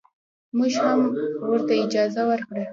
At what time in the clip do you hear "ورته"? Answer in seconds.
1.49-1.73